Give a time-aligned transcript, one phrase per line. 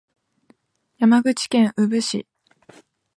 [0.97, 2.25] 山口県宇部市